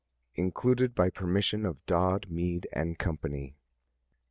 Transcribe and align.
Included 0.33 0.95
by 0.95 1.11
permission 1.11 1.63
of 1.63 1.85
Dodd, 1.85 2.25
Mead 2.27 2.65
and 2.73 2.97
Company. 2.97 3.53